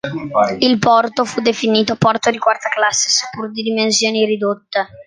Il 0.57 0.79
porto 0.79 1.25
fu 1.25 1.41
definito 1.41 1.95
"porto 1.95 2.31
di 2.31 2.39
quarta 2.39 2.69
classe", 2.69 3.07
seppur 3.09 3.51
di 3.51 3.61
dimensioni 3.61 4.25
ridotte. 4.25 4.87